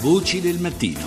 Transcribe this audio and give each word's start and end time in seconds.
Voci 0.00 0.42
del 0.42 0.58
mattino. 0.58 1.00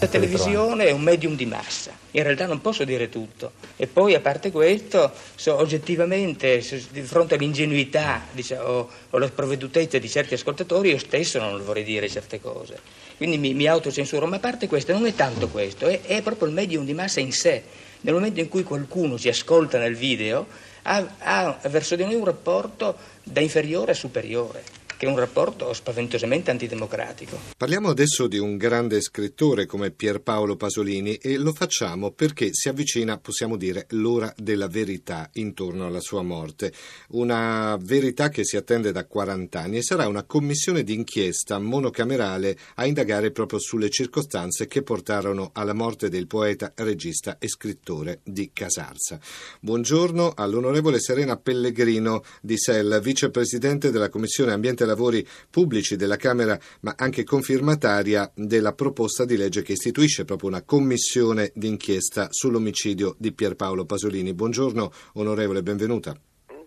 La 0.00 0.06
televisione 0.06 0.84
è 0.84 0.90
un 0.90 1.00
medium 1.00 1.34
di 1.34 1.46
massa, 1.46 1.92
in 2.10 2.22
realtà 2.22 2.46
non 2.46 2.60
posso 2.60 2.84
dire 2.84 3.08
tutto. 3.08 3.52
E 3.76 3.86
poi, 3.86 4.14
a 4.14 4.20
parte 4.20 4.52
questo, 4.52 5.10
so, 5.34 5.56
oggettivamente, 5.56 6.62
di 6.90 7.00
fronte 7.00 7.36
all'ingenuità 7.36 8.26
diciamo, 8.30 8.62
o, 8.62 8.90
alla 9.10 9.26
sprovvedutezza 9.26 9.98
di 9.98 10.08
certi 10.08 10.34
ascoltatori, 10.34 10.90
io 10.90 10.98
stesso 10.98 11.40
non 11.40 11.64
vorrei 11.64 11.84
dire 11.84 12.08
certe 12.08 12.38
cose. 12.38 12.78
Quindi 13.16 13.38
mi, 13.38 13.54
mi 13.54 13.66
autocensuro, 13.66 14.26
ma 14.26 14.36
a 14.36 14.40
parte 14.40 14.68
questo, 14.68 14.92
non 14.92 15.06
è 15.06 15.14
tanto 15.14 15.48
questo, 15.48 15.86
è, 15.86 16.02
è 16.02 16.22
proprio 16.22 16.48
il 16.48 16.54
medium 16.54 16.84
di 16.84 16.92
massa 16.92 17.20
in 17.20 17.32
sé. 17.32 17.62
Nel 18.02 18.12
momento 18.12 18.40
in 18.40 18.48
cui 18.48 18.62
qualcuno 18.62 19.16
si 19.16 19.28
ascolta 19.28 19.78
nel 19.78 19.96
video, 19.96 20.46
ha, 20.82 21.14
ha 21.18 21.58
verso 21.68 21.96
di 21.96 22.04
noi 22.04 22.14
un 22.14 22.26
rapporto 22.26 22.94
da 23.22 23.40
inferiore 23.40 23.92
a 23.92 23.94
superiore 23.94 24.77
che 24.98 25.06
è 25.06 25.08
un 25.08 25.16
rapporto 25.16 25.72
spaventosamente 25.72 26.50
antidemocratico. 26.50 27.38
Parliamo 27.56 27.88
adesso 27.88 28.26
di 28.26 28.38
un 28.38 28.56
grande 28.56 29.00
scrittore 29.00 29.64
come 29.64 29.92
Pierpaolo 29.92 30.56
Pasolini 30.56 31.14
e 31.14 31.38
lo 31.38 31.52
facciamo 31.52 32.10
perché 32.10 32.48
si 32.52 32.68
avvicina, 32.68 33.16
possiamo 33.18 33.56
dire, 33.56 33.86
l'ora 33.90 34.34
della 34.36 34.66
verità 34.66 35.30
intorno 35.34 35.86
alla 35.86 36.00
sua 36.00 36.22
morte. 36.22 36.72
Una 37.10 37.78
verità 37.80 38.28
che 38.28 38.44
si 38.44 38.56
attende 38.56 38.90
da 38.90 39.06
40 39.06 39.60
anni 39.60 39.76
e 39.78 39.82
sarà 39.82 40.08
una 40.08 40.24
commissione 40.24 40.82
d'inchiesta 40.82 41.60
monocamerale 41.60 42.58
a 42.74 42.84
indagare 42.84 43.30
proprio 43.30 43.60
sulle 43.60 43.90
circostanze 43.90 44.66
che 44.66 44.82
portarono 44.82 45.50
alla 45.52 45.74
morte 45.74 46.08
del 46.08 46.26
poeta, 46.26 46.72
regista 46.74 47.38
e 47.38 47.46
scrittore 47.46 48.20
di 48.24 48.50
Casarsa. 48.52 49.20
Buongiorno 49.60 50.32
all'onorevole 50.34 50.98
Serena 50.98 51.36
Pellegrino 51.36 52.24
di 52.40 52.58
SEL, 52.58 53.00
vicepresidente 53.00 53.92
della 53.92 54.08
Commissione 54.08 54.52
Ambiente 54.52 54.86
lavori 54.88 55.26
pubblici 55.48 55.94
della 55.94 56.16
Camera, 56.16 56.58
ma 56.80 56.94
anche 56.96 57.22
confirmataria 57.22 58.30
della 58.34 58.72
proposta 58.72 59.24
di 59.24 59.36
legge 59.36 59.62
che 59.62 59.72
istituisce 59.72 60.24
proprio 60.24 60.48
una 60.48 60.62
commissione 60.62 61.52
d'inchiesta 61.54 62.28
sull'omicidio 62.30 63.14
di 63.18 63.32
Pierpaolo 63.32 63.84
Pasolini. 63.84 64.34
Buongiorno 64.34 64.90
onorevole, 65.14 65.62
benvenuta. 65.62 66.18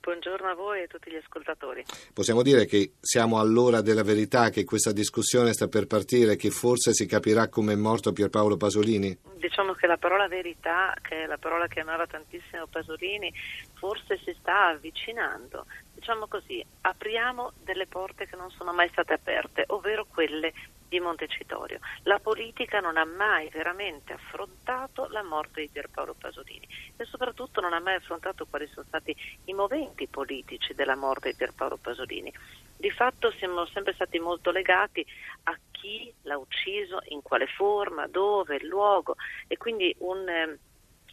Buongiorno 0.01 0.47
a 0.47 0.55
voi 0.55 0.70
e 0.81 0.85
a 0.85 0.87
tutti 0.87 1.11
gli 1.11 1.15
ascoltatori. 1.15 1.83
Possiamo 2.13 2.41
dire 2.41 2.65
che 2.65 2.93
siamo 2.99 3.39
all'ora 3.39 3.81
della 3.81 4.03
verità, 4.03 4.49
che 4.49 4.63
questa 4.63 4.91
discussione 4.91 5.53
sta 5.53 5.67
per 5.67 5.87
partire, 5.87 6.35
che 6.35 6.49
forse 6.49 6.93
si 6.93 7.05
capirà 7.05 7.47
come 7.47 7.73
è 7.73 7.75
morto 7.75 8.11
Pierpaolo 8.11 8.57
Pasolini? 8.57 9.17
Diciamo 9.37 9.73
che 9.73 9.87
la 9.87 9.97
parola 9.97 10.27
verità, 10.27 10.93
che 11.01 11.23
è 11.23 11.25
la 11.25 11.37
parola 11.37 11.67
che 11.67 11.79
amava 11.79 12.07
tantissimo 12.07 12.67
Pasolini, 12.67 13.33
forse 13.73 14.19
si 14.23 14.35
sta 14.39 14.67
avvicinando 14.67 15.65
diciamo 16.01 16.25
così, 16.27 16.65
apriamo 16.81 17.53
delle 17.63 17.85
porte 17.85 18.25
che 18.25 18.35
non 18.35 18.49
sono 18.49 18.73
mai 18.73 18.89
state 18.89 19.13
aperte, 19.13 19.65
ovvero 19.67 20.07
quelle 20.11 20.51
di 20.91 20.99
Montecitorio. 20.99 21.79
La 22.03 22.19
politica 22.19 22.81
non 22.81 22.97
ha 22.97 23.05
mai 23.05 23.47
veramente 23.47 24.11
affrontato 24.11 25.07
la 25.07 25.23
morte 25.23 25.61
di 25.61 25.69
Pierpaolo 25.69 26.13
Pasolini 26.19 26.67
e 26.97 27.05
soprattutto 27.05 27.61
non 27.61 27.71
ha 27.71 27.79
mai 27.79 27.95
affrontato 27.95 28.45
quali 28.45 28.67
sono 28.67 28.85
stati 28.85 29.15
i 29.45 29.53
moventi 29.53 30.07
politici 30.07 30.73
della 30.73 30.97
morte 30.97 31.29
di 31.29 31.37
Pierpaolo 31.37 31.77
Pasolini. 31.77 32.33
Di 32.75 32.91
fatto 32.91 33.31
siamo 33.31 33.65
sempre 33.67 33.93
stati 33.93 34.19
molto 34.19 34.51
legati 34.51 35.05
a 35.43 35.57
chi 35.71 36.13
l'ha 36.23 36.37
ucciso, 36.37 36.99
in 37.05 37.21
quale 37.21 37.47
forma, 37.47 38.07
dove, 38.07 38.57
il 38.57 38.67
luogo 38.67 39.15
e 39.47 39.55
quindi 39.55 39.95
un... 39.99 40.57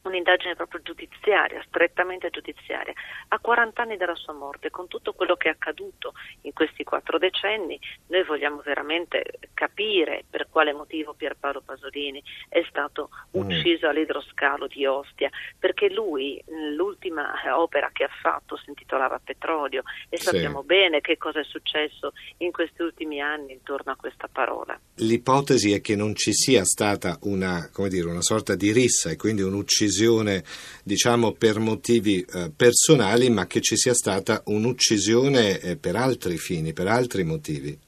Un'indagine 0.03 0.55
proprio 0.55 0.81
giudiziaria, 0.83 1.63
strettamente 1.67 2.31
giudiziaria. 2.31 2.93
A 3.29 3.39
40 3.39 3.83
anni 3.83 3.97
dalla 3.97 4.15
sua 4.15 4.33
morte, 4.33 4.71
con 4.71 4.87
tutto 4.87 5.13
quello 5.13 5.37
che 5.37 5.49
è 5.49 5.51
accaduto 5.51 6.15
in 6.43 6.53
questi 6.53 6.85
quattro 6.85 7.19
decenni, 7.19 7.79
noi 8.07 8.25
vogliamo 8.25 8.63
veramente 8.65 9.39
capire 9.55 10.25
per 10.29 10.49
quale 10.51 10.73
motivo 10.73 11.15
Pierpaolo 11.15 11.63
Pasolini 11.63 12.23
è 12.49 12.65
stato 12.69 13.11
mm. 13.37 13.41
ucciso 13.41 13.87
mm. 13.87 13.91
all'idroscalo 13.91 14.67
di 14.67 14.87
Ostia, 14.87 15.31
perché 15.59 15.91
lui, 15.91 16.43
l'ultima 16.75 17.33
opera 17.57 17.91
che 17.93 18.05
ha 18.05 18.11
fatto 18.23 18.57
si 18.57 18.69
intitolava 18.69 19.21
Petrolio 19.23 19.83
e 20.09 20.17
sì. 20.17 20.25
sappiamo 20.25 20.63
bene 20.63 21.01
che 21.01 21.17
cosa 21.17 21.41
è 21.41 21.45
successo 21.45 22.13
in 22.39 22.53
questi 22.53 22.83
ultimi 22.83 23.21
anni 23.21 23.53
intorno 23.53 23.93
a 23.93 23.97
questa 23.97 24.29
parola. 24.31 24.79
L'ipotesi 24.97 25.73
è 25.73 25.81
che 25.81 25.97
non 25.97 26.15
ci 26.15 26.33
sia 26.33 26.65
stata 26.65 27.19
una, 27.23 27.69
dire, 27.89 28.09
una 28.09 28.23
sorta 28.23 28.55
di 28.55 28.73
rissa 28.73 29.11
e 29.11 29.17
quindi 29.17 29.43
un'uccisione 29.43 29.88
un'uccisione 29.89 30.45
diciamo 30.85 31.33
per 31.33 31.59
motivi 31.59 32.21
eh, 32.21 32.51
personali, 32.55 33.31
ma 33.31 33.47
che 33.47 33.61
ci 33.61 33.77
sia 33.77 33.95
stata 33.95 34.43
un'uccisione 34.47 35.61
eh, 35.61 35.77
per 35.77 35.97
altri 35.97 36.39
fini, 36.39 36.73
per 36.73 36.87
altri 36.87 37.25
motivi 37.25 37.79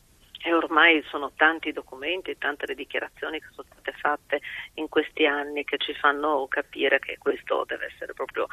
ormai 0.80 1.02
sono 1.10 1.32
tanti 1.36 1.72
documenti, 1.72 2.38
tante 2.38 2.64
le 2.66 2.74
dichiarazioni 2.74 3.38
che 3.38 3.48
sono 3.52 3.66
state 3.70 3.92
fatte 3.98 4.41
in 4.74 4.88
questi 4.88 5.26
anni 5.26 5.62
che 5.64 5.76
ci 5.76 5.92
fanno 5.92 6.46
capire 6.48 6.98
che 6.98 7.18
questo 7.18 7.64
deve 7.66 7.86
essere 7.92 8.14
proprio 8.14 8.46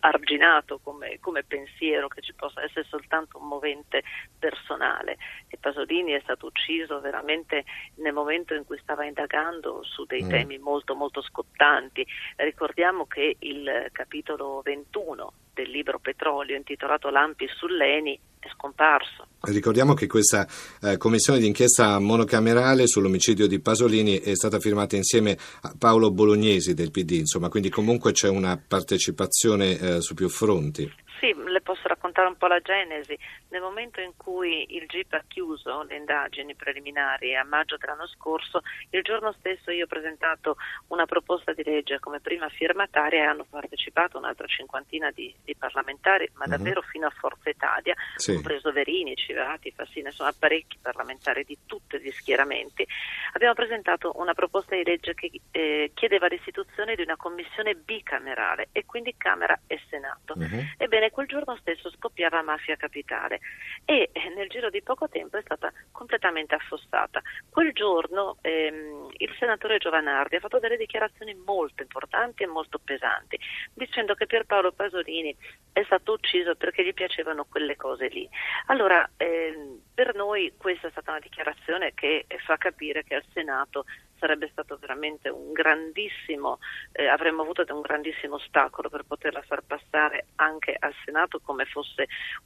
arginato 0.00 0.80
come, 0.82 1.18
come 1.20 1.42
pensiero, 1.44 2.08
che 2.08 2.20
ci 2.20 2.34
possa 2.34 2.62
essere 2.62 2.84
soltanto 2.88 3.38
un 3.38 3.48
movente 3.48 4.02
personale. 4.38 5.16
E 5.48 5.56
Pasolini 5.56 6.12
è 6.12 6.20
stato 6.22 6.46
ucciso 6.46 7.00
veramente 7.00 7.64
nel 7.96 8.12
momento 8.12 8.52
in 8.52 8.66
cui 8.66 8.78
stava 8.78 9.06
indagando 9.06 9.82
su 9.82 10.04
dei 10.04 10.22
mm. 10.22 10.28
temi 10.28 10.58
molto 10.58 10.94
molto 10.94 11.22
scottanti. 11.22 12.06
Ricordiamo 12.36 13.06
che 13.06 13.36
il 13.38 13.88
capitolo 13.92 14.60
21 14.62 15.32
del 15.54 15.70
libro 15.70 15.98
Petrolio 15.98 16.56
intitolato 16.56 17.08
Lampi 17.08 17.48
sull'Eni 17.48 18.18
è 18.42 18.48
scomparso. 18.54 19.26
Ricordiamo 19.42 19.94
che 19.94 20.06
questa 20.06 20.46
eh, 20.82 20.96
commissione 20.96 21.38
d'inchiesta 21.38 21.98
monocamerale 22.00 22.86
sull'omicidio 22.86 23.46
di 23.46 23.60
Pasolini 23.60 24.18
è 24.18 24.34
stata 24.34 24.58
firmata 24.58 24.96
insieme 24.96 25.38
a 25.62 25.74
Paolo 25.78 26.10
Bolognesi 26.10 26.74
del 26.74 26.90
PD, 26.90 27.12
insomma, 27.12 27.48
quindi 27.48 27.68
comunque 27.68 28.12
c'è 28.12 28.28
una 28.28 28.56
partecipazione 28.56 29.78
eh, 29.78 30.00
su 30.00 30.14
più 30.14 30.28
fronti. 30.28 30.92
Sì, 31.20 31.32
le 31.48 31.60
posso 31.62 31.86
raccontare 32.12 32.28
un 32.28 32.36
po' 32.36 32.46
la 32.46 32.60
genesi. 32.60 33.18
Nel 33.48 33.60
momento 33.60 34.00
in 34.00 34.12
cui 34.16 34.76
il 34.76 34.86
GIP 34.86 35.14
ha 35.14 35.24
chiuso 35.26 35.82
le 35.82 35.96
indagini 35.96 36.54
preliminari 36.54 37.34
a 37.34 37.44
maggio 37.44 37.76
dell'anno 37.76 38.06
scorso, 38.06 38.62
il 38.90 39.02
giorno 39.02 39.32
stesso 39.32 39.70
io 39.70 39.84
ho 39.84 39.88
presentato 39.88 40.56
una 40.88 41.06
proposta 41.06 41.52
di 41.52 41.62
legge 41.64 41.98
come 41.98 42.20
prima 42.20 42.48
firmataria 42.48 43.22
e 43.22 43.26
hanno 43.26 43.46
partecipato 43.48 44.18
un'altra 44.18 44.46
cinquantina 44.46 45.10
di, 45.10 45.34
di 45.42 45.54
parlamentari, 45.56 46.30
ma 46.34 46.44
uh-huh. 46.44 46.50
davvero 46.50 46.82
fino 46.82 47.06
a 47.06 47.10
Forza 47.10 47.50
Italia, 47.50 47.94
sì. 48.16 48.34
compreso 48.34 48.72
Verini, 48.72 49.16
Civati, 49.16 49.72
Fassina, 49.72 50.08
insomma 50.08 50.32
parecchi 50.38 50.78
parlamentari 50.80 51.44
di 51.44 51.58
tutti 51.66 51.98
gli 52.00 52.10
schieramenti. 52.10 52.86
Abbiamo 53.34 53.54
presentato 53.54 54.12
una 54.16 54.34
proposta 54.34 54.76
di 54.76 54.84
legge 54.84 55.14
che 55.14 55.30
eh, 55.50 55.90
chiedeva 55.94 56.26
l'istituzione 56.26 56.94
di 56.94 57.02
una 57.02 57.16
commissione 57.16 57.74
bicamerale 57.74 58.68
e 58.72 58.84
quindi 58.86 59.14
Camera 59.16 59.58
e 59.66 59.78
Senato. 59.88 60.34
Uh-huh. 60.36 60.64
Ebbene, 60.78 61.10
quel 61.10 61.26
giorno 61.26 61.56
stesso 61.56 61.90
scoppiava 62.02 62.42
Mafia 62.42 62.74
Capitale 62.74 63.38
e 63.84 64.10
eh, 64.12 64.28
nel 64.34 64.48
giro 64.48 64.70
di 64.70 64.82
poco 64.82 65.08
tempo 65.08 65.36
è 65.36 65.42
stata 65.42 65.72
completamente 65.92 66.56
affossata. 66.56 67.22
Quel 67.48 67.72
giorno 67.72 68.38
ehm, 68.40 69.08
il 69.18 69.36
senatore 69.38 69.78
Giovanardi 69.78 70.36
ha 70.36 70.40
fatto 70.40 70.58
delle 70.58 70.76
dichiarazioni 70.76 71.34
molto 71.34 71.82
importanti 71.82 72.42
e 72.42 72.46
molto 72.46 72.80
pesanti, 72.82 73.38
dicendo 73.72 74.14
che 74.14 74.26
Pierpaolo 74.26 74.72
Pasolini 74.72 75.34
è 75.72 75.82
stato 75.84 76.12
ucciso 76.12 76.56
perché 76.56 76.84
gli 76.84 76.92
piacevano 76.92 77.44
quelle 77.44 77.76
cose 77.76 78.08
lì. 78.08 78.28
Allora, 78.66 79.08
ehm, 79.16 79.80
per 79.94 80.14
noi 80.16 80.52
questa 80.58 80.88
è 80.88 80.90
stata 80.90 81.12
una 81.12 81.20
dichiarazione 81.20 81.92
che 81.94 82.26
fa 82.44 82.56
capire 82.56 83.04
che 83.04 83.14
al 83.14 83.24
Senato 83.32 83.84
sarebbe 84.22 84.48
stato 84.52 84.78
veramente 84.80 85.28
un 85.28 85.50
grandissimo, 85.50 86.60
eh, 86.92 87.08
avremmo 87.08 87.42
avuto 87.42 87.64
un 87.68 87.80
grandissimo 87.80 88.36
ostacolo 88.36 88.88
per 88.88 89.02
poterla 89.02 89.42
far 89.42 89.62
passare 89.66 90.26
anche 90.36 90.76
al 90.78 90.94
Senato 91.04 91.40
come 91.40 91.64
fosse 91.64 91.91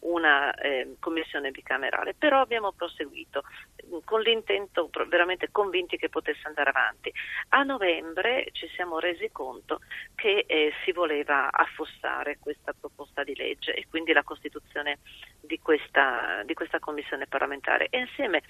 una 0.01 0.55
eh, 0.55 0.97
commissione 0.99 1.51
bicamerale, 1.51 2.15
però 2.15 2.41
abbiamo 2.41 2.73
proseguito 2.73 3.43
mm, 3.87 3.99
con 4.05 4.21
l'intento 4.21 4.91
veramente 5.09 5.51
convinti 5.51 5.97
che 5.97 6.09
potesse 6.09 6.47
andare 6.47 6.71
avanti. 6.71 7.13
A 7.51 7.63
novembre 7.63 8.49
ci 8.53 8.69
siamo 8.75 8.99
resi 8.99 9.31
conto 9.33 9.81
che 10.15 10.45
eh, 10.47 10.73
si 10.85 10.93
voleva 10.93 11.51
affossare 11.51 12.39
questa 12.39 12.75
proposta 12.79 13.25
di 13.25 13.35
legge 13.35 13.75
e 13.75 13.87
quindi 13.89 14.13
la 14.13 14.23
costituzione 14.23 14.99
di 15.41 15.59
questa, 15.61 16.43
di 16.45 16.55
questa 16.55 16.79
commissione 16.79 17.27
parlamentare 17.27 17.89
e 17.91 17.99
insieme 17.99 18.43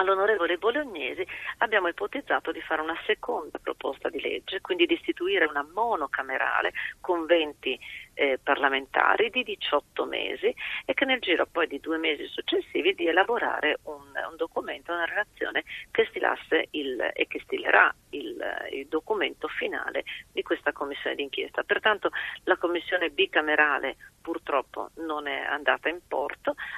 all'onorevole 0.00 0.56
Bolognesi 0.56 1.26
abbiamo 1.58 1.88
ipotizzato 1.88 2.52
di 2.52 2.60
fare 2.62 2.80
una 2.80 2.98
seconda 3.06 3.58
proposta 3.58 4.08
di 4.08 4.20
legge, 4.20 4.60
quindi 4.60 4.86
di 4.86 4.94
istituire 4.94 5.44
una 5.44 5.66
monocamerale 5.72 6.72
con 7.00 7.26
20 7.26 7.78
eh, 8.14 8.38
parlamentari 8.42 9.30
di 9.30 9.42
18 9.42 10.04
mesi 10.06 10.54
e 10.84 10.94
che 10.94 11.04
nel 11.04 11.20
giro 11.20 11.46
poi 11.46 11.66
di 11.66 11.80
due 11.80 11.98
mesi 11.98 12.26
successivi 12.26 12.94
di 12.94 13.06
elaborare 13.06 13.78
un, 13.84 14.02
un 14.30 14.36
documento, 14.36 14.92
una 14.92 15.04
relazione 15.04 15.64
che 15.90 16.06
stilasse 16.06 16.68
il, 16.72 17.10
e 17.12 17.26
che 17.26 17.40
stilerà 17.40 17.94
il, 18.10 18.42
il 18.72 18.86
documento 18.88 19.48
finale 19.48 20.04
di 20.32 20.42
questa 20.42 20.72
commissione 20.72 21.16
d'inchiesta. 21.16 21.62
Pertanto 21.62 22.10
la 22.44 22.56
commissione 22.56 23.10
bicamerale 23.10 23.96
purtroppo 24.20 24.90
non 24.96 25.26
è 25.26 25.40
andata 25.40 25.88
in 25.88 26.00
porto, 26.06 26.29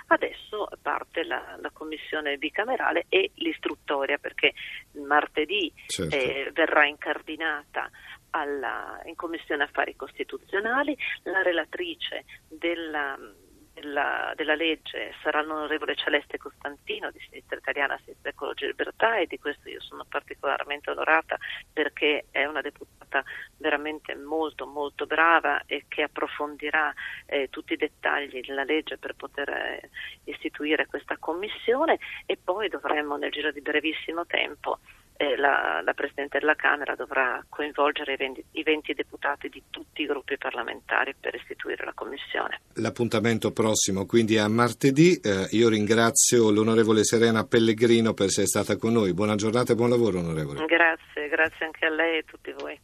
adesso 0.09 0.69
parte 0.81 1.25
la, 1.25 1.56
la 1.61 1.70
commissione 1.70 2.37
bicamerale 2.37 3.06
e 3.09 3.31
l'istruttoria 3.37 4.19
perché 4.19 4.53
martedì 5.06 5.73
certo. 5.87 6.17
eh, 6.17 6.50
verrà 6.53 6.87
incardinata 6.87 7.91
alla, 8.31 9.00
in 9.05 9.14
Commissione 9.14 9.64
Affari 9.64 9.97
Costituzionali, 9.97 10.97
la 11.25 11.43
relatrice 11.43 12.25
della, 12.49 13.19
della, 13.73 14.32
della, 14.37 14.55
legge 14.55 15.14
sarà 15.23 15.43
l'onorevole 15.43 15.97
Celeste 15.97 16.38
Costantino 16.38 17.11
di 17.11 17.19
Sinistra 17.20 17.56
Italiana, 17.56 17.99
Sinistra 18.05 18.31
Ecologia 18.31 18.64
e 18.64 18.69
Libertà 18.69 19.19
e 19.19 19.26
di 19.26 19.38
questo 19.38 19.69
io 19.69 19.81
sono 19.81 20.05
particolarmente 20.09 20.91
onorata 20.91 21.37
perché 21.73 22.26
è 22.31 22.44
una 22.44 22.61
deputata 22.61 23.23
veramente 23.62 24.14
molto 24.14 24.67
molto 24.67 25.06
brava 25.06 25.62
e 25.64 25.87
che 25.88 26.03
approfondirà 26.03 26.93
eh, 27.25 27.49
tutti 27.49 27.73
i 27.73 27.76
dettagli 27.76 28.41
della 28.41 28.64
legge 28.64 28.99
per 28.99 29.14
poter 29.14 29.49
eh, 29.49 29.91
istituire 30.25 30.87
questa 30.87 31.17
commissione 31.19 31.99
e 32.26 32.37
poi 32.37 32.69
dovremmo 32.69 33.17
nel 33.17 33.31
giro 33.31 33.50
di 33.50 33.62
brevissimo 33.62 34.26
tempo 34.26 34.79
eh, 35.23 35.37
la, 35.37 35.81
la, 35.85 35.94
Presidente 35.94 36.38
della 36.38 36.56
Camera 36.56 36.94
dovrà 36.94 37.44
coinvolgere 37.49 38.14
i 38.14 38.17
20, 38.17 38.44
i 38.53 38.62
20, 38.62 38.93
deputati 38.94 39.49
di 39.49 39.62
tutti 39.70 40.03
i 40.03 40.06
gruppi 40.06 40.37
parlamentari 40.37 41.14
per 41.19 41.35
istituire 41.35 41.85
la 41.85 41.93
Commissione. 41.94 42.61
L'appuntamento 42.75 43.53
prossimo 43.53 44.05
quindi 44.05 44.37
è 44.37 44.41
a 44.41 44.49
martedì. 44.49 45.20
Eh, 45.23 45.47
io 45.50 45.69
ringrazio 45.69 46.50
l'onorevole 46.50 47.05
Serena 47.05 47.44
Pellegrino 47.44 48.14
per 48.14 48.26
essere 48.26 48.47
stata 48.47 48.76
con 48.76 48.93
noi. 48.93 49.14
Buona 49.14 49.37
giornata 49.37 49.73
e 49.73 49.76
buon 49.76 49.91
lavoro 49.91 50.19
onorevole. 50.19 50.64
Grazie, 50.67 51.29
grazie 51.29 51.67
anche 51.67 51.87
a 51.87 51.91
lei 51.91 52.17
e 52.17 52.19
a 52.19 52.25
tutti 52.26 52.53
voi. 52.59 52.79